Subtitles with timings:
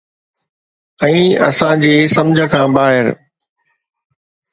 [1.07, 3.05] ۽ اسان جي سمجھ کان ٻاهر